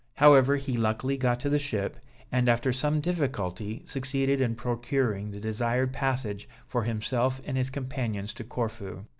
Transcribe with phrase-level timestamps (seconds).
[0.15, 1.95] However, he luckily got to the ship,
[2.31, 8.33] and after some difficulty, succeeded in procuring the desired passage for himself and his companions
[8.33, 9.05] to Corfu.